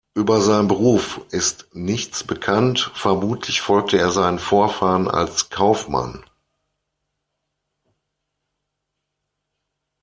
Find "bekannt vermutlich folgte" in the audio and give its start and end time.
2.23-3.99